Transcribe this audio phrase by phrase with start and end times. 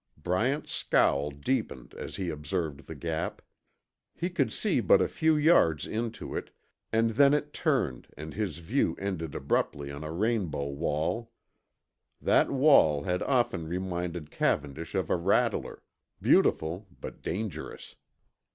[0.17, 3.39] Bryant's scowl deepened as he observed the Gap.
[4.15, 6.49] He could see but a few yards into it,
[6.91, 11.31] and then it turned and his view ended abruptly on a rainbow wall.
[12.19, 15.83] That wall had often reminded Cavendish of a rattler,
[16.19, 17.95] beautiful but dangerous.